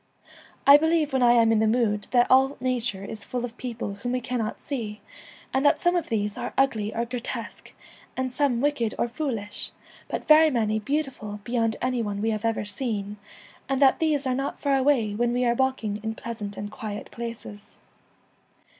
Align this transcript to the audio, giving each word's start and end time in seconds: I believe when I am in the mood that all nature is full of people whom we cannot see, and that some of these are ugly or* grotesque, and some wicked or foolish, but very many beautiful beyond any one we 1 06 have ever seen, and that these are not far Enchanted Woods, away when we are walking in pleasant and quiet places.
I 0.65 0.77
believe 0.77 1.13
when 1.13 1.21
I 1.21 1.33
am 1.33 1.51
in 1.51 1.59
the 1.59 1.67
mood 1.67 2.07
that 2.09 2.25
all 2.27 2.57
nature 2.59 3.03
is 3.05 3.23
full 3.23 3.45
of 3.45 3.55
people 3.57 3.93
whom 3.93 4.13
we 4.13 4.19
cannot 4.19 4.59
see, 4.59 4.99
and 5.53 5.63
that 5.63 5.79
some 5.79 5.95
of 5.95 6.09
these 6.09 6.39
are 6.39 6.55
ugly 6.57 6.91
or* 6.91 7.05
grotesque, 7.05 7.71
and 8.17 8.31
some 8.31 8.61
wicked 8.61 8.95
or 8.97 9.07
foolish, 9.07 9.71
but 10.07 10.27
very 10.27 10.49
many 10.49 10.79
beautiful 10.79 11.39
beyond 11.43 11.75
any 11.83 12.01
one 12.01 12.19
we 12.19 12.29
1 12.29 12.39
06 12.39 12.43
have 12.43 12.49
ever 12.49 12.65
seen, 12.65 13.17
and 13.69 13.79
that 13.79 13.99
these 13.99 14.25
are 14.25 14.33
not 14.33 14.59
far 14.59 14.71
Enchanted 14.77 14.87
Woods, 14.87 14.97
away 15.09 15.13
when 15.17 15.33
we 15.33 15.45
are 15.45 15.53
walking 15.53 15.97
in 16.01 16.15
pleasant 16.15 16.57
and 16.57 16.71
quiet 16.71 17.11
places. 17.11 17.77